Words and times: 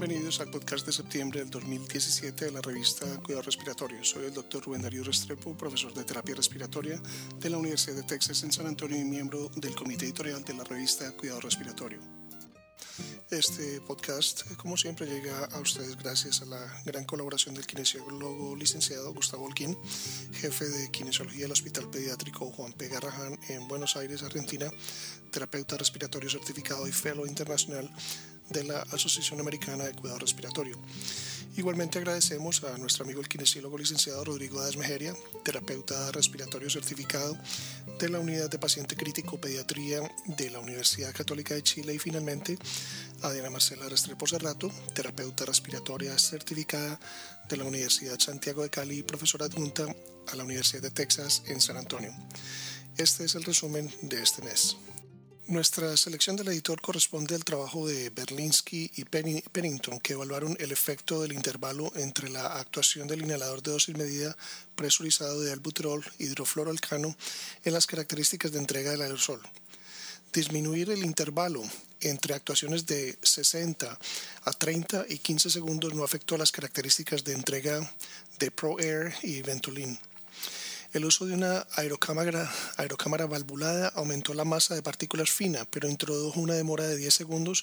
Bienvenidos 0.00 0.38
al 0.38 0.48
podcast 0.48 0.86
de 0.86 0.92
septiembre 0.92 1.40
del 1.40 1.50
2017 1.50 2.44
de 2.44 2.50
la 2.52 2.60
revista 2.60 3.04
Cuidado 3.20 3.42
Respiratorio. 3.42 4.04
Soy 4.04 4.26
el 4.26 4.32
doctor 4.32 4.62
Rubén 4.62 4.80
Darío 4.80 5.02
Restrepo, 5.02 5.56
profesor 5.56 5.92
de 5.92 6.04
terapia 6.04 6.36
respiratoria 6.36 7.02
de 7.40 7.50
la 7.50 7.58
Universidad 7.58 7.96
de 7.96 8.04
Texas 8.04 8.44
en 8.44 8.52
San 8.52 8.68
Antonio 8.68 8.96
y 8.96 9.02
miembro 9.02 9.50
del 9.56 9.74
comité 9.74 10.04
editorial 10.04 10.44
de 10.44 10.54
la 10.54 10.62
revista 10.62 11.10
Cuidado 11.16 11.40
Respiratorio. 11.40 11.98
Este 13.32 13.80
podcast, 13.80 14.44
como 14.54 14.76
siempre, 14.76 15.04
llega 15.04 15.46
a 15.46 15.58
ustedes 15.58 15.96
gracias 15.96 16.42
a 16.42 16.46
la 16.46 16.82
gran 16.84 17.04
colaboración 17.04 17.56
del 17.56 17.66
kinesiólogo 17.66 18.54
licenciado 18.54 19.12
Gustavo 19.12 19.46
Olquín, 19.46 19.76
jefe 20.32 20.64
de 20.68 20.92
kinesiología 20.92 21.42
del 21.42 21.52
Hospital 21.52 21.90
Pediátrico 21.90 22.46
Juan 22.52 22.72
P. 22.72 22.86
Garrahan 22.86 23.36
en 23.48 23.66
Buenos 23.66 23.96
Aires, 23.96 24.22
Argentina, 24.22 24.70
terapeuta 25.32 25.76
respiratorio 25.76 26.30
certificado 26.30 26.86
y 26.86 26.92
fellow 26.92 27.26
internacional 27.26 27.90
de 28.50 28.64
la 28.64 28.80
Asociación 28.92 29.40
Americana 29.40 29.84
de 29.84 29.92
Cuidado 29.92 30.18
Respiratorio. 30.20 30.78
Igualmente 31.56 31.98
agradecemos 31.98 32.62
a 32.62 32.78
nuestro 32.78 33.04
amigo 33.04 33.20
el 33.20 33.28
kinesiólogo 33.28 33.76
licenciado 33.76 34.24
Rodrigo 34.24 34.62
Dasmejeria, 34.62 35.12
terapeuta 35.44 36.12
respiratorio 36.12 36.70
certificado 36.70 37.36
de 37.98 38.08
la 38.08 38.20
Unidad 38.20 38.48
de 38.48 38.60
Paciente 38.60 38.94
Crítico 38.94 39.40
Pediatría 39.40 40.00
de 40.26 40.50
la 40.50 40.60
Universidad 40.60 41.12
Católica 41.12 41.54
de 41.54 41.64
Chile 41.64 41.94
y 41.94 41.98
finalmente 41.98 42.56
a 43.22 43.32
Diana 43.32 43.50
Marcela 43.50 43.88
Restrepo 43.88 44.28
Cerrato, 44.28 44.70
terapeuta 44.94 45.44
respiratoria 45.46 46.16
certificada 46.16 47.00
de 47.48 47.56
la 47.56 47.64
Universidad 47.64 48.20
Santiago 48.20 48.62
de 48.62 48.70
Cali 48.70 48.98
y 48.98 49.02
profesora 49.02 49.46
adjunta 49.46 49.84
a 50.28 50.36
la 50.36 50.44
Universidad 50.44 50.82
de 50.82 50.90
Texas 50.92 51.42
en 51.46 51.60
San 51.60 51.76
Antonio. 51.76 52.14
Este 52.96 53.24
es 53.24 53.34
el 53.34 53.42
resumen 53.42 53.92
de 54.02 54.22
este 54.22 54.42
mes. 54.42 54.76
Nuestra 55.48 55.96
selección 55.96 56.36
del 56.36 56.48
editor 56.48 56.78
corresponde 56.82 57.34
al 57.34 57.42
trabajo 57.42 57.88
de 57.88 58.10
Berlinsky 58.10 58.90
y 58.96 59.04
Pennington, 59.06 59.98
que 59.98 60.12
evaluaron 60.12 60.54
el 60.60 60.72
efecto 60.72 61.22
del 61.22 61.32
intervalo 61.32 61.90
entre 61.96 62.28
la 62.28 62.58
actuación 62.58 63.08
del 63.08 63.22
inhalador 63.22 63.62
de 63.62 63.70
dosis 63.70 63.96
medida 63.96 64.36
presurizado 64.76 65.40
de 65.40 65.50
albuterol 65.50 66.04
hidrofluoroalcano 66.18 67.16
en 67.64 67.72
las 67.72 67.86
características 67.86 68.52
de 68.52 68.58
entrega 68.58 68.90
del 68.90 69.00
aerosol. 69.00 69.40
Disminuir 70.34 70.90
el 70.90 71.02
intervalo 71.02 71.62
entre 72.02 72.34
actuaciones 72.34 72.84
de 72.84 73.16
60 73.22 73.98
a 74.44 74.52
30 74.52 75.06
y 75.08 75.16
15 75.16 75.48
segundos 75.48 75.94
no 75.94 76.04
afectó 76.04 76.36
las 76.36 76.52
características 76.52 77.24
de 77.24 77.32
entrega 77.32 77.90
de 78.38 78.50
ProAir 78.50 79.14
y 79.22 79.40
Ventolin. 79.40 79.98
El 80.94 81.04
uso 81.04 81.26
de 81.26 81.34
una 81.34 81.66
aerocámara, 81.76 82.50
aerocámara 82.78 83.26
valvulada 83.26 83.88
aumentó 83.88 84.32
la 84.32 84.44
masa 84.44 84.74
de 84.74 84.82
partículas 84.82 85.30
finas, 85.30 85.66
pero 85.70 85.86
introdujo 85.86 86.40
una 86.40 86.54
demora 86.54 86.86
de 86.88 86.96
10 86.96 87.12
segundos 87.12 87.62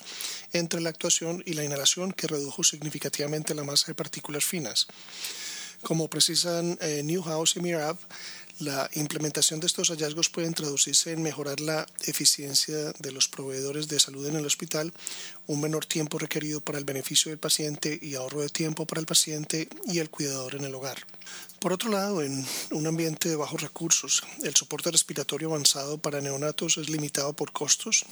entre 0.54 0.80
la 0.80 0.90
actuación 0.90 1.42
y 1.44 1.54
la 1.54 1.64
inhalación 1.64 2.12
que 2.12 2.28
redujo 2.28 2.64
significativamente 2.64 3.56
la 3.56 3.64
masa 3.64 3.88
de 3.88 3.96
partículas 3.96 4.46
finas. 4.46 4.86
Como 5.82 6.08
precisan 6.08 6.78
eh, 6.82 7.02
Newhouse 7.04 7.56
y 7.56 7.62
Mirab, 7.62 7.98
la 8.60 8.90
implementación 8.94 9.60
de 9.60 9.68
estos 9.68 9.90
hallazgos 9.90 10.30
puede 10.30 10.50
traducirse 10.52 11.12
en 11.12 11.22
mejorar 11.22 11.60
la 11.60 11.86
eficiencia 12.06 12.94
de 13.00 13.12
los 13.12 13.28
proveedores 13.28 13.88
de 13.88 14.00
salud 14.00 14.26
en 14.28 14.36
el 14.36 14.46
hospital, 14.46 14.94
un 15.48 15.62
menor 15.62 15.86
tiempo 15.86 16.20
requerido 16.20 16.62
para 16.62 16.78
el 16.78 16.86
beneficio 16.86 17.32
del 17.32 17.40
paciente 17.40 18.00
y 18.02 18.16
ahorro 18.16 18.42
de 18.42 18.50
tiempo 18.50 18.86
para 18.86 19.02
el 19.02 19.08
paciente 19.08 19.68
y 19.86 19.98
el 19.98 20.10
cuidador 20.10 20.56
en 20.56 20.64
el 20.64 20.76
hogar. 20.76 21.00
Por 21.66 21.74
otro 21.74 21.90
lado, 21.90 22.22
en 22.22 22.46
un 22.70 22.86
ambiente 22.86 23.28
de 23.28 23.36
bajos 23.36 23.60
recursos, 23.60 24.22
el 24.44 24.56
soporte 24.56 24.92
respiratorio 24.92 25.48
avanzado 25.48 25.98
para 25.98 26.22
neonatos 26.22 26.78
es 26.78 26.92
limitado 26.92 27.34
por 27.34 27.54
costos, 27.54 28.06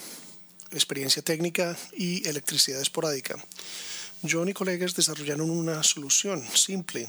experiencia 0.71 1.21
técnica 1.21 1.77
y 1.95 2.27
electricidad 2.27 2.81
esporádica. 2.81 3.35
John 4.27 4.49
y 4.49 4.53
colegas 4.53 4.95
desarrollaron 4.95 5.51
una 5.51 5.83
solución 5.83 6.43
simple 6.55 7.07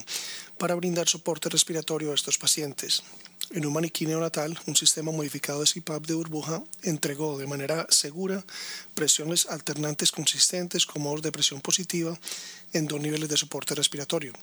para 0.59 0.75
brindar 0.75 1.09
soporte 1.09 1.49
respiratorio 1.49 2.11
a 2.11 2.13
estos 2.13 2.37
pacientes. 2.37 3.01
En 3.49 3.65
un 3.65 3.73
maniquí 3.73 4.05
neonatal, 4.05 4.55
un 4.67 4.75
sistema 4.75 5.11
modificado 5.11 5.61
de 5.61 5.81
CPAP 5.81 6.05
de 6.05 6.13
burbuja 6.13 6.61
entregó 6.83 7.39
de 7.39 7.47
manera 7.47 7.87
segura 7.89 8.45
presiones 8.93 9.47
alternantes 9.47 10.11
consistentes 10.11 10.85
con 10.85 11.01
modos 11.01 11.23
de 11.23 11.31
presión 11.31 11.59
positiva 11.59 12.15
en 12.71 12.85
dos 12.85 13.01
niveles 13.01 13.29
de 13.29 13.37
soporte 13.37 13.73
respiratorio. 13.73 14.33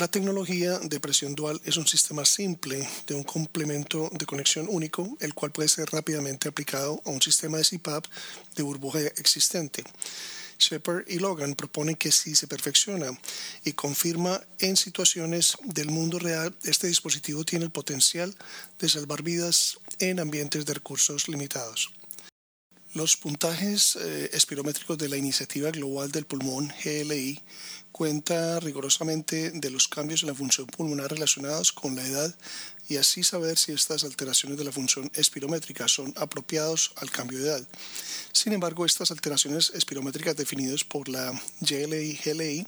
La 0.00 0.08
tecnología 0.08 0.78
de 0.78 0.98
presión 0.98 1.34
dual 1.34 1.60
es 1.62 1.76
un 1.76 1.86
sistema 1.86 2.24
simple 2.24 2.88
de 3.06 3.14
un 3.14 3.22
complemento 3.22 4.08
de 4.14 4.24
conexión 4.24 4.66
único, 4.70 5.18
el 5.20 5.34
cual 5.34 5.52
puede 5.52 5.68
ser 5.68 5.90
rápidamente 5.90 6.48
aplicado 6.48 7.02
a 7.04 7.10
un 7.10 7.20
sistema 7.20 7.58
de 7.58 7.64
CPAP 7.64 8.06
de 8.56 8.62
burbuja 8.62 9.00
existente. 9.00 9.84
Shepard 10.58 11.04
y 11.06 11.18
Logan 11.18 11.54
proponen 11.54 11.96
que 11.96 12.12
si 12.12 12.34
se 12.34 12.46
perfecciona 12.46 13.10
y 13.62 13.74
confirma 13.74 14.40
en 14.58 14.78
situaciones 14.78 15.58
del 15.64 15.90
mundo 15.90 16.18
real, 16.18 16.56
este 16.64 16.86
dispositivo 16.86 17.44
tiene 17.44 17.66
el 17.66 17.70
potencial 17.70 18.34
de 18.78 18.88
salvar 18.88 19.22
vidas 19.22 19.76
en 19.98 20.18
ambientes 20.18 20.64
de 20.64 20.72
recursos 20.72 21.28
limitados. 21.28 21.90
Los 22.92 23.16
puntajes 23.16 23.94
eh, 23.94 24.30
espirométricos 24.32 24.98
de 24.98 25.08
la 25.08 25.16
Iniciativa 25.16 25.70
Global 25.70 26.10
del 26.10 26.26
Pulmón, 26.26 26.72
GLI, 26.82 27.40
cuenta 27.92 28.58
rigurosamente 28.58 29.52
de 29.52 29.70
los 29.70 29.86
cambios 29.86 30.24
en 30.24 30.28
la 30.30 30.34
función 30.34 30.66
pulmonar 30.66 31.08
relacionados 31.08 31.70
con 31.70 31.94
la 31.94 32.04
edad 32.04 32.34
y 32.88 32.96
así 32.96 33.22
saber 33.22 33.58
si 33.58 33.70
estas 33.70 34.02
alteraciones 34.02 34.58
de 34.58 34.64
la 34.64 34.72
función 34.72 35.08
espirométrica 35.14 35.86
son 35.86 36.12
apropiados 36.16 36.90
al 36.96 37.12
cambio 37.12 37.38
de 37.38 37.50
edad. 37.50 37.68
Sin 38.32 38.54
embargo, 38.54 38.84
estas 38.84 39.12
alteraciones 39.12 39.70
espirométricas 39.72 40.34
definidas 40.34 40.82
por 40.82 41.08
la 41.08 41.32
GLI-GLI 41.60 42.66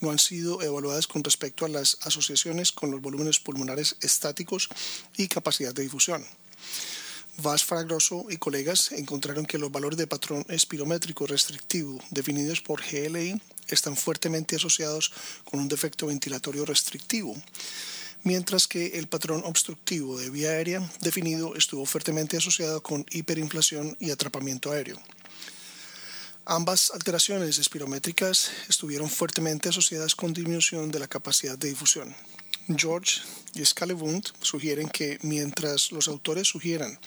no 0.00 0.10
han 0.10 0.18
sido 0.18 0.60
evaluadas 0.60 1.06
con 1.06 1.24
respecto 1.24 1.64
a 1.64 1.70
las 1.70 1.96
asociaciones 2.02 2.70
con 2.70 2.90
los 2.90 3.00
volúmenes 3.00 3.38
pulmonares 3.38 3.96
estáticos 4.02 4.68
y 5.16 5.28
capacidad 5.28 5.72
de 5.72 5.84
difusión. 5.84 6.22
Vas 7.38 7.64
Fragroso 7.64 8.26
y 8.30 8.36
colegas 8.36 8.92
encontraron 8.92 9.44
que 9.44 9.58
los 9.58 9.72
valores 9.72 9.98
de 9.98 10.06
patrón 10.06 10.46
espirométrico 10.48 11.26
restrictivo 11.26 12.00
definidos 12.10 12.60
por 12.60 12.80
GLI 12.80 13.40
están 13.66 13.96
fuertemente 13.96 14.54
asociados 14.54 15.10
con 15.44 15.58
un 15.58 15.68
defecto 15.68 16.06
ventilatorio 16.06 16.64
restrictivo, 16.64 17.36
mientras 18.22 18.68
que 18.68 18.98
el 18.98 19.08
patrón 19.08 19.42
obstructivo 19.44 20.16
de 20.16 20.30
vía 20.30 20.50
aérea 20.50 20.88
definido 21.00 21.56
estuvo 21.56 21.84
fuertemente 21.86 22.36
asociado 22.36 22.82
con 22.84 23.04
hiperinflación 23.10 23.96
y 23.98 24.10
atrapamiento 24.10 24.70
aéreo. 24.70 25.00
Ambas 26.46 26.92
alteraciones 26.94 27.58
espirométricas 27.58 28.50
estuvieron 28.68 29.10
fuertemente 29.10 29.70
asociadas 29.70 30.14
con 30.14 30.32
disminución 30.32 30.90
de 30.92 31.00
la 31.00 31.08
capacidad 31.08 31.58
de 31.58 31.70
difusión. 31.70 32.14
George 32.68 33.20
y 33.54 33.64
Scalebund 33.64 34.24
sugieren 34.40 34.88
que 34.88 35.18
mientras 35.22 35.92
los 35.92 36.08
autores 36.08 36.48
sugieran 36.48 36.98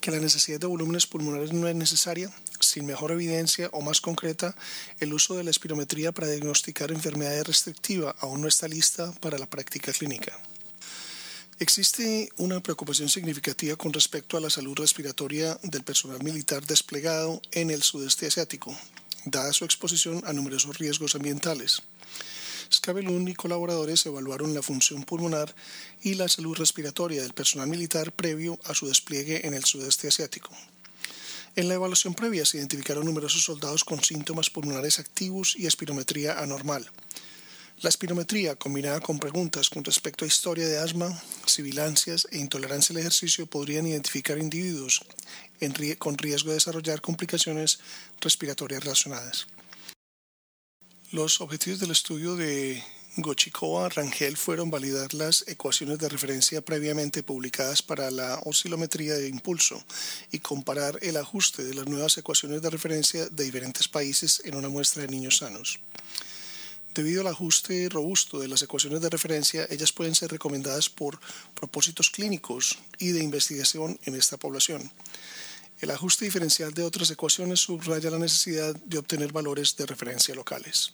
que 0.00 0.10
la 0.10 0.18
necesidad 0.18 0.60
de 0.60 0.66
volúmenes 0.66 1.06
pulmonares 1.06 1.52
no 1.52 1.68
es 1.68 1.74
necesaria, 1.74 2.30
sin 2.60 2.86
mejor 2.86 3.12
evidencia 3.12 3.68
o 3.72 3.80
más 3.80 4.00
concreta, 4.00 4.54
el 4.98 5.12
uso 5.12 5.36
de 5.36 5.44
la 5.44 5.50
espirometría 5.50 6.12
para 6.12 6.28
diagnosticar 6.28 6.90
enfermedades 6.92 7.46
restrictiva 7.46 8.14
aún 8.20 8.42
no 8.42 8.48
está 8.48 8.68
lista 8.68 9.12
para 9.20 9.38
la 9.38 9.48
práctica 9.48 9.92
clínica. 9.92 10.38
Existe 11.58 12.30
una 12.38 12.60
preocupación 12.60 13.08
significativa 13.08 13.76
con 13.76 13.92
respecto 13.92 14.36
a 14.36 14.40
la 14.40 14.48
salud 14.48 14.78
respiratoria 14.78 15.58
del 15.62 15.82
personal 15.82 16.22
militar 16.22 16.64
desplegado 16.64 17.42
en 17.52 17.70
el 17.70 17.82
sudeste 17.82 18.26
asiático, 18.26 18.74
dada 19.24 19.52
su 19.52 19.64
exposición 19.64 20.22
a 20.24 20.32
numerosos 20.32 20.78
riesgos 20.78 21.14
ambientales. 21.14 21.82
Scabelun 22.72 23.26
y 23.28 23.34
colaboradores 23.34 24.06
evaluaron 24.06 24.54
la 24.54 24.62
función 24.62 25.02
pulmonar 25.02 25.54
y 26.02 26.14
la 26.14 26.28
salud 26.28 26.56
respiratoria 26.56 27.22
del 27.22 27.34
personal 27.34 27.68
militar 27.68 28.12
previo 28.12 28.58
a 28.64 28.74
su 28.74 28.86
despliegue 28.86 29.46
en 29.46 29.54
el 29.54 29.64
sudeste 29.64 30.08
asiático. 30.08 30.50
En 31.56 31.68
la 31.68 31.74
evaluación 31.74 32.14
previa 32.14 32.46
se 32.46 32.58
identificaron 32.58 33.04
numerosos 33.04 33.42
soldados 33.42 33.82
con 33.82 34.04
síntomas 34.04 34.50
pulmonares 34.50 35.00
activos 35.00 35.56
y 35.56 35.66
espirometría 35.66 36.38
anormal. 36.38 36.88
La 37.82 37.88
espirometría, 37.88 38.56
combinada 38.56 39.00
con 39.00 39.18
preguntas 39.18 39.70
con 39.70 39.82
respecto 39.82 40.24
a 40.24 40.28
historia 40.28 40.68
de 40.68 40.78
asma, 40.78 41.10
sibilancias 41.46 42.28
e 42.30 42.38
intolerancia 42.38 42.92
al 42.92 43.00
ejercicio, 43.00 43.46
podrían 43.46 43.86
identificar 43.86 44.38
individuos 44.38 45.00
con 45.98 46.18
riesgo 46.18 46.50
de 46.50 46.54
desarrollar 46.54 47.00
complicaciones 47.00 47.80
respiratorias 48.20 48.84
relacionadas. 48.84 49.46
Los 51.12 51.40
objetivos 51.40 51.80
del 51.80 51.90
estudio 51.90 52.36
de 52.36 52.84
Gochikoa 53.16 53.88
Rangel 53.88 54.36
fueron 54.36 54.70
validar 54.70 55.12
las 55.12 55.44
ecuaciones 55.48 55.98
de 55.98 56.08
referencia 56.08 56.60
previamente 56.60 57.24
publicadas 57.24 57.82
para 57.82 58.12
la 58.12 58.38
oscilometría 58.44 59.14
de 59.14 59.26
impulso 59.26 59.82
y 60.30 60.38
comparar 60.38 61.00
el 61.02 61.16
ajuste 61.16 61.64
de 61.64 61.74
las 61.74 61.88
nuevas 61.88 62.16
ecuaciones 62.16 62.62
de 62.62 62.70
referencia 62.70 63.28
de 63.28 63.42
diferentes 63.42 63.88
países 63.88 64.40
en 64.44 64.54
una 64.54 64.68
muestra 64.68 65.02
de 65.02 65.08
niños 65.08 65.38
sanos. 65.38 65.80
Debido 66.94 67.22
al 67.22 67.26
ajuste 67.26 67.88
robusto 67.88 68.38
de 68.38 68.46
las 68.46 68.62
ecuaciones 68.62 69.00
de 69.00 69.10
referencia, 69.10 69.66
ellas 69.68 69.90
pueden 69.90 70.14
ser 70.14 70.30
recomendadas 70.30 70.88
por 70.88 71.18
propósitos 71.56 72.10
clínicos 72.10 72.78
y 73.00 73.08
de 73.08 73.24
investigación 73.24 73.98
en 74.04 74.14
esta 74.14 74.36
población. 74.36 74.92
El 75.80 75.90
ajuste 75.90 76.26
diferencial 76.26 76.74
de 76.74 76.82
otras 76.82 77.10
ecuaciones 77.10 77.60
subraya 77.60 78.10
la 78.10 78.18
necesidad 78.18 78.74
de 78.74 78.98
obtener 78.98 79.32
valores 79.32 79.76
de 79.76 79.86
referencia 79.86 80.34
locales. 80.34 80.90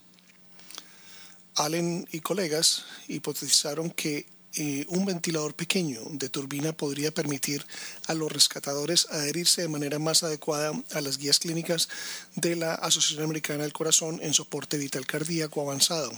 Allen 1.57 2.07
y 2.13 2.21
colegas 2.21 2.85
hipotetizaron 3.09 3.91
que 3.91 4.27
eh, 4.55 4.87
un 4.89 5.05
ventilador 5.05 5.55
pequeño 5.55 6.01
de 6.13 6.29
turbina 6.29 6.73
podría 6.73 7.13
permitir 7.13 7.67
a 8.07 8.15
los 8.15 8.31
rescatadores 8.31 9.09
adherirse 9.11 9.63
de 9.63 9.69
manera 9.69 9.99
más 9.99 10.23
adecuada 10.23 10.73
a 10.93 11.01
las 11.01 11.19
guías 11.19 11.41
clínicas 11.41 11.89
de 12.37 12.55
la 12.55 12.75
Asociación 12.75 13.25
Americana 13.25 13.65
del 13.65 13.73
Corazón 13.73 14.21
en 14.23 14.35
soporte 14.35 14.79
vital 14.79 15.05
cardíaco 15.05 15.63
avanzado, 15.63 16.13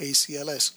ACLS. 0.00 0.74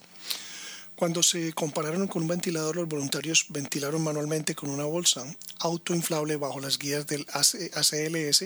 Cuando 0.96 1.24
se 1.24 1.54
compararon 1.54 2.08
con 2.08 2.24
un 2.24 2.28
ventilador, 2.28 2.76
los 2.76 2.88
voluntarios 2.88 3.46
ventilaron 3.50 4.04
manualmente 4.04 4.54
con 4.54 4.70
una 4.70 4.86
bolsa 4.86 5.26
autoinflable 5.62 6.36
bajo 6.38 6.60
las 6.60 6.78
guías 6.78 7.08
del 7.08 7.26
ACLS. 7.32 8.46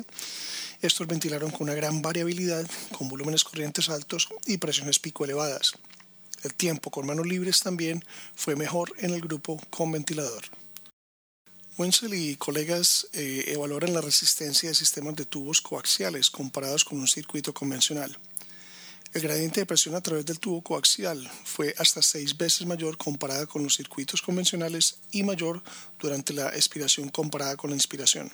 Estos 0.81 1.07
ventilaron 1.07 1.51
con 1.51 1.63
una 1.63 1.73
gran 1.73 2.01
variabilidad, 2.01 2.69
con 2.97 3.09
volúmenes 3.09 3.44
corrientes 3.44 3.89
altos 3.89 4.27
y 4.45 4.57
presiones 4.57 5.00
pico 5.00 5.25
elevadas. 5.25 5.73
El 6.44 6.53
tiempo 6.53 6.91
con 6.91 7.07
manos 7.07 7.25
libres 7.25 7.62
también 7.62 8.03
fue 8.35 8.56
mejor 8.56 8.94
en 9.00 9.12
el 9.12 9.21
grupo 9.21 9.59
con 9.69 9.91
ventilador. 9.91 10.44
Wenzel 11.77 12.13
y 12.13 12.35
colegas 12.38 13.07
eh, 13.13 13.57
la 13.89 14.01
resistencia 14.01 14.69
de 14.69 14.75
sistemas 14.75 15.15
de 15.15 15.25
tubos 15.25 15.59
coaxiales 15.59 16.29
comparados 16.29 16.85
con 16.85 17.00
un 17.00 17.07
circuito 17.07 17.53
convencional. 17.53 18.18
El 19.15 19.21
gradiente 19.21 19.62
de 19.62 19.65
presión 19.65 19.95
a 19.95 20.01
través 20.01 20.25
del 20.25 20.39
tubo 20.39 20.62
coaxial 20.62 21.31
fue 21.45 21.73
hasta 21.77 22.01
seis 22.01 22.35
veces 22.35 22.67
mayor 22.67 22.97
comparada 22.97 23.45
con 23.45 23.63
los 23.63 23.77
circuitos 23.77 24.21
convencionales 24.21 24.97
y 25.13 25.23
mayor 25.23 25.63
durante 25.97 26.33
la 26.33 26.50
expiración 26.50 27.07
comparada 27.07 27.56
con 27.56 27.69
la 27.69 27.77
inspiración. 27.77 28.29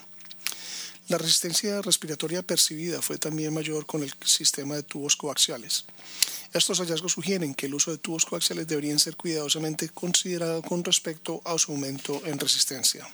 La 1.06 1.18
resistencia 1.18 1.80
respiratoria 1.82 2.42
percibida 2.42 3.00
fue 3.00 3.16
también 3.16 3.54
mayor 3.54 3.86
con 3.86 4.02
el 4.02 4.12
sistema 4.24 4.74
de 4.74 4.82
tubos 4.82 5.14
coaxiales. 5.14 5.84
Estos 6.52 6.80
hallazgos 6.80 7.12
sugieren 7.12 7.54
que 7.54 7.66
el 7.66 7.74
uso 7.74 7.92
de 7.92 7.98
tubos 7.98 8.26
coaxiales 8.26 8.66
deberían 8.66 8.98
ser 8.98 9.14
cuidadosamente 9.14 9.88
considerado 9.88 10.62
con 10.62 10.82
respecto 10.82 11.40
a 11.44 11.56
su 11.58 11.70
aumento 11.70 12.20
en 12.26 12.40
resistencia. 12.40 13.08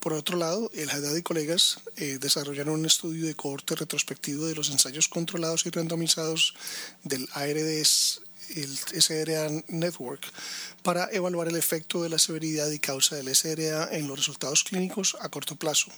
Por 0.00 0.12
otro 0.12 0.36
lado, 0.36 0.70
el 0.74 0.90
Haddad 0.90 1.16
y 1.16 1.22
colegas 1.22 1.80
eh, 1.96 2.18
desarrollaron 2.20 2.74
un 2.74 2.86
estudio 2.86 3.26
de 3.26 3.34
cohorte 3.34 3.74
retrospectivo 3.74 4.46
de 4.46 4.54
los 4.54 4.70
ensayos 4.70 5.08
controlados 5.08 5.66
y 5.66 5.70
randomizados 5.70 6.54
del 7.02 7.28
ARDS 7.32 8.22
el 8.56 8.78
SRA 8.78 9.50
Network 9.68 10.24
para 10.82 11.08
evaluar 11.12 11.48
el 11.48 11.56
efecto 11.56 12.02
de 12.02 12.08
la 12.08 12.18
severidad 12.18 12.70
y 12.70 12.78
causa 12.78 13.16
del 13.16 13.34
SRA 13.34 13.88
en 13.92 14.08
los 14.08 14.18
resultados 14.18 14.64
clínicos 14.64 15.16
a 15.20 15.28
corto 15.28 15.56
plazo. 15.56 15.90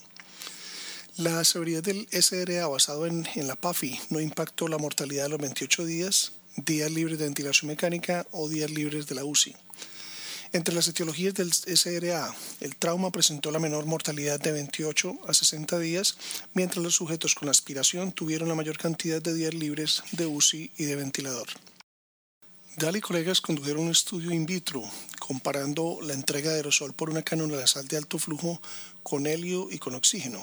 La 1.17 1.43
severidad 1.43 1.83
del 1.83 2.07
SRA 2.11 2.67
basado 2.67 3.05
en, 3.05 3.27
en 3.35 3.47
la 3.47 3.55
PAFI 3.55 3.99
no 4.09 4.19
impactó 4.19 4.67
la 4.67 4.77
mortalidad 4.77 5.23
de 5.23 5.29
los 5.29 5.39
28 5.39 5.85
días, 5.85 6.33
días 6.55 6.91
libres 6.91 7.19
de 7.19 7.25
ventilación 7.25 7.69
mecánica 7.69 8.25
o 8.31 8.49
días 8.49 8.71
libres 8.71 9.07
de 9.07 9.15
la 9.15 9.25
UCI. 9.25 9.55
Entre 10.53 10.75
las 10.75 10.87
etiologías 10.89 11.33
del 11.33 11.53
SRA, 11.53 12.35
el 12.59 12.75
trauma 12.75 13.09
presentó 13.09 13.51
la 13.51 13.59
menor 13.59 13.85
mortalidad 13.85 14.37
de 14.37 14.51
28 14.51 15.19
a 15.25 15.33
60 15.33 15.79
días, 15.79 16.17
mientras 16.53 16.83
los 16.83 16.95
sujetos 16.95 17.35
con 17.35 17.47
aspiración 17.47 18.11
tuvieron 18.11 18.49
la 18.49 18.55
mayor 18.55 18.77
cantidad 18.77 19.21
de 19.21 19.33
días 19.33 19.53
libres 19.53 20.03
de 20.11 20.25
UCI 20.25 20.71
y 20.77 20.83
de 20.83 20.97
ventilador. 20.97 21.47
Dahl 22.75 22.97
y 22.97 23.01
colegas 23.01 23.39
condujeron 23.39 23.83
un 23.83 23.91
estudio 23.91 24.31
in 24.31 24.45
vitro 24.45 24.83
comparando 25.19 25.99
la 26.01 26.13
entrega 26.13 26.51
de 26.51 26.57
aerosol 26.57 26.93
por 26.93 27.09
una 27.09 27.21
cánula 27.21 27.57
nasal 27.57 27.87
de 27.87 27.95
alto 27.95 28.19
flujo 28.19 28.61
con 29.03 29.27
helio 29.27 29.69
y 29.71 29.77
con 29.77 29.95
oxígeno. 29.95 30.41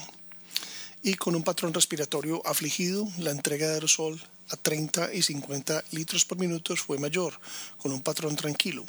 Y 1.03 1.15
con 1.15 1.35
un 1.35 1.45
patrón 1.45 1.73
respiratorio 1.73 2.45
afligido, 2.47 3.09
la 3.19 3.31
entrega 3.31 3.69
de 3.69 3.75
aerosol 3.75 4.21
a 4.51 4.57
30 4.57 5.15
y 5.15 5.23
50 5.23 5.85
litros 5.93 6.25
por 6.25 6.39
minuto 6.39 6.75
fue 6.77 6.99
mayor, 6.99 7.39
con 7.79 7.93
un 7.93 8.03
patrón 8.03 8.35
tranquilo 8.37 8.85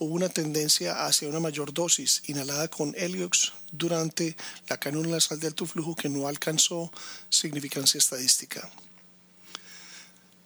hubo 0.00 0.14
una 0.14 0.30
tendencia 0.30 1.04
hacia 1.04 1.28
una 1.28 1.40
mayor 1.40 1.74
dosis 1.74 2.22
inhalada 2.26 2.68
con 2.68 2.94
Heliox 2.96 3.52
durante 3.70 4.34
la 4.68 4.80
cánula 4.80 5.10
nasal 5.10 5.38
de 5.38 5.46
alto 5.46 5.66
flujo 5.66 5.94
que 5.94 6.08
no 6.08 6.26
alcanzó 6.26 6.90
significancia 7.28 7.98
estadística. 7.98 8.68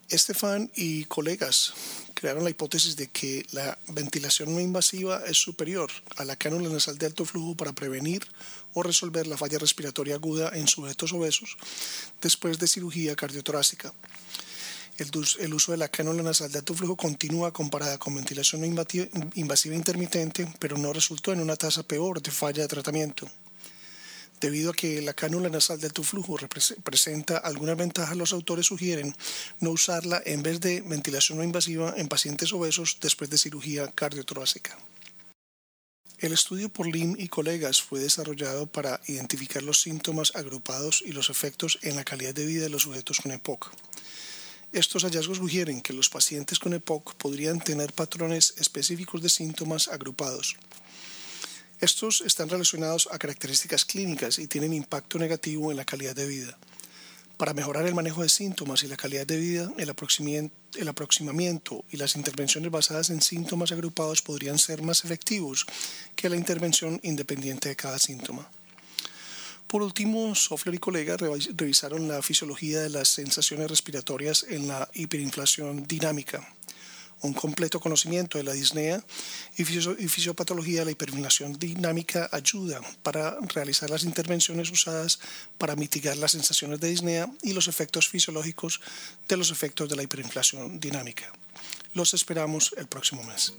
Estefan 0.09 0.71
y 0.75 1.05
colegas 1.05 1.73
crearon 2.25 2.45
la 2.45 2.49
hipótesis 2.49 2.97
de 2.97 3.09
que 3.09 3.45
la 3.53 3.79
ventilación 3.89 4.55
no 4.55 4.59
invasiva 4.59 5.21
es 5.27 5.37
superior 5.37 5.91
a 6.17 6.25
la 6.25 6.37
cánula 6.37 6.71
nasal 6.71 6.97
de 6.97 7.05
alto 7.05 7.27
flujo 7.27 7.55
para 7.55 7.75
prevenir 7.75 8.27
o 8.73 8.83
resolver 8.83 9.27
la 9.27 9.37
falla 9.37 9.59
respiratoria 9.59 10.15
aguda 10.15 10.51
en 10.55 10.67
sujetos 10.67 11.13
obesos 11.13 11.59
después 12.23 12.59
de 12.59 12.67
cirugía 12.67 13.15
cardiotorácica. 13.15 13.93
El, 14.97 15.53
uso 15.53 15.73
de 15.73 15.77
la 15.77 15.89
cánula 15.89 16.23
nasal 16.23 16.51
de 16.51 16.61
alto 16.61 16.73
flujo 16.73 16.97
continúa 16.97 17.53
comparada 17.53 17.99
con 17.99 18.15
ventilación 18.15 18.65
invasiva 18.65 19.75
intermitente, 19.75 20.49
pero 20.59 20.79
no 20.79 20.95
resultó 20.95 21.31
en 21.35 21.41
una 21.41 21.57
tasa 21.57 21.83
peor 21.83 22.23
de 22.23 22.31
falla 22.31 22.63
de 22.63 22.69
tratamiento. 22.69 23.29
Debido 24.45 24.73
a 24.73 24.75
que 24.75 25.01
la 25.01 25.15
cánula 25.15 25.49
nasal 25.49 25.81
de 25.81 25.87
alto 25.87 26.03
flujo 26.03 26.37
presenta 26.85 27.39
algunas 27.39 27.79
ventajas, 27.79 28.15
los 28.15 28.35
autores 28.35 28.67
sugieren 28.67 29.17
no 29.61 29.71
usarla 29.71 30.23
en 30.27 30.43
vez 30.43 30.61
de 30.61 30.83
ventilación 30.83 31.39
no 31.39 31.45
invasiva 31.45 31.95
en 31.97 32.09
pacientes 32.09 32.53
obesos 32.53 32.99
después 33.01 33.31
de 33.31 33.39
cirugía 33.39 33.91
cardiotorácica. 33.93 34.77
El 36.19 36.35
estudio 36.35 36.69
por 36.69 36.87
Lim 36.87 37.17
y 37.19 37.29
colegas 37.29 37.81
fue 37.81 38.01
desarrollado 38.01 38.67
para 38.67 39.01
identificar 39.07 39.63
los 39.63 39.81
síntomas 39.81 40.37
agrupados 40.37 41.03
y 41.07 41.13
los 41.13 41.31
efectos 41.31 41.79
en 41.81 41.97
la 41.97 42.05
calidad 42.05 42.35
de 42.35 42.45
vida 42.45 42.65
de 42.65 42.69
los 42.69 42.83
sujetos 42.83 43.21
con 43.23 43.33
EPOC. 43.33 43.73
Estos 44.73 45.05
hallazgos 45.05 45.39
sugieren 45.39 45.81
que 45.81 45.95
los 45.95 46.11
pacientes 46.11 46.59
con 46.59 46.75
EPOC 46.75 47.15
podrían 47.15 47.61
tener 47.61 47.95
patrones 47.95 48.53
específicos 48.59 49.23
de 49.23 49.31
síntomas 49.31 49.89
agrupados. 49.89 50.59
Estos 51.85 52.23
están 52.23 52.49
relacionados 52.49 53.11
a 53.13 53.19
características 53.19 53.85
clínicas 53.85 54.39
y 54.39 54.47
tienen 54.47 54.73
impacto 54.73 55.19
negativo 55.19 55.71
en 55.71 55.77
la 55.77 55.85
calidad 55.85 56.17
de 56.17 56.27
vida. 56.27 56.57
Para 57.37 57.53
mejorar 57.53 57.87
el 57.87 57.95
manejo 57.95 58.23
de 58.23 58.31
síntomas 58.31 58.83
y 58.83 58.87
la 58.87 58.97
calidad 58.97 59.27
de 59.27 59.37
vida, 59.37 59.71
el 59.77 59.91
aproximamiento 60.89 61.85
y 61.91 61.99
las 61.99 62.17
intervenciones 62.17 62.71
basadas 62.71 63.11
en 63.11 63.21
síntomas 63.21 63.71
agrupados 63.71 64.23
podrían 64.23 64.59
ser 64.59 64.81
más 64.81 65.05
efectivos 65.05 65.67
que 66.17 66.31
la 66.31 66.37
intervención 66.37 67.01
independiente 67.03 67.69
de 67.69 67.77
cada 67.77 67.99
síntoma. 67.99 68.49
Por 69.67 69.83
último, 69.83 70.35
Soffler 70.35 70.77
y 70.77 70.79
colegas 70.79 71.21
revisaron 71.55 72.09
la 72.09 72.23
fisiología 72.23 72.81
de 72.81 72.89
las 72.89 73.11
sensaciones 73.11 73.69
respiratorias 73.69 74.47
en 74.49 74.69
la 74.69 74.89
hiperinflación 74.95 75.87
dinámica. 75.87 76.49
Un 77.25 77.33
completo 77.33 77.81
conocimiento 77.81 78.37
de 78.37 78.45
la 78.45 78.53
disnea 78.53 79.03
y, 79.57 79.65
fisiopatología 79.65 80.81
de 80.81 80.85
la 80.85 80.91
hiperinflación 80.91 81.55
dinámica 81.55 82.29
ayuda 82.31 82.83
para 83.03 83.39
realizar 83.55 83.89
las 83.89 84.05
intervenciones 84.05 84.71
usadas 84.71 85.21
para 85.57 85.75
mitigar 85.75 86.19
las 86.19 86.33
sensaciones 86.33 86.81
de 86.81 86.91
disnea 86.91 87.31
y 87.41 87.55
los 87.55 87.67
efectos 87.67 88.11
fisiológicos 88.11 88.83
de 89.27 89.39
los 89.39 89.51
efectos 89.51 89.89
de 89.89 89.97
la 89.97 90.03
hiperinflación 90.03 90.79
dinámica. 90.79 91.33
Los 91.95 92.13
esperamos 92.13 92.75
el 92.77 92.89
próximo 92.89 93.25
mes. 93.25 93.55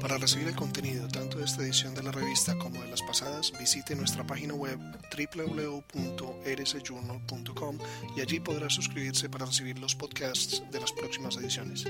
Para 0.00 0.16
recibir 0.16 0.48
el 0.48 0.56
contenido 0.56 1.06
tanto 1.08 1.36
de 1.38 1.44
esta 1.44 1.62
edición 1.62 1.94
de 1.94 2.02
la 2.02 2.10
revista 2.10 2.56
como 2.56 2.82
de 2.82 2.88
las 2.88 3.02
pasadas, 3.02 3.52
visite 3.60 3.94
nuestra 3.94 4.26
página 4.26 4.54
web 4.54 4.78
www.rsjournal.com 5.14 7.78
y 8.16 8.22
allí 8.22 8.40
podrá 8.40 8.70
suscribirse 8.70 9.28
para 9.28 9.44
recibir 9.44 9.78
los 9.78 9.94
podcasts 9.94 10.62
de 10.72 10.80
las 10.80 10.90
próximas 10.90 11.36
ediciones. 11.36 11.84